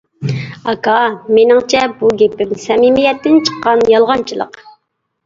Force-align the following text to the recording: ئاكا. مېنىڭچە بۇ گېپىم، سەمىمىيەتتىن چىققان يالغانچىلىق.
ئاكا. 0.71 0.93
مېنىڭچە 1.35 1.81
بۇ 1.99 2.09
گېپىم، 2.21 2.55
سەمىمىيەتتىن 2.63 3.37
چىققان 3.51 3.85
يالغانچىلىق. 3.95 4.59